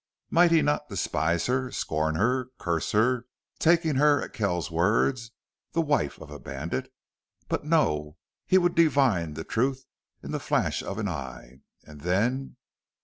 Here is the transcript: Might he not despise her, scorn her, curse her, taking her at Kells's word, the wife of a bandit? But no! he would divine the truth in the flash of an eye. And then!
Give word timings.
Might 0.31 0.49
he 0.49 0.63
not 0.63 0.89
despise 0.89 1.45
her, 1.45 1.69
scorn 1.71 2.15
her, 2.15 2.47
curse 2.57 2.91
her, 2.91 3.27
taking 3.59 3.97
her 3.97 4.19
at 4.19 4.33
Kells's 4.33 4.71
word, 4.71 5.19
the 5.73 5.81
wife 5.81 6.19
of 6.19 6.31
a 6.31 6.39
bandit? 6.39 6.91
But 7.47 7.65
no! 7.65 8.17
he 8.47 8.57
would 8.57 8.73
divine 8.73 9.35
the 9.35 9.43
truth 9.43 9.85
in 10.23 10.31
the 10.31 10.39
flash 10.39 10.81
of 10.81 10.97
an 10.97 11.07
eye. 11.07 11.59
And 11.83 12.01
then! 12.01 12.55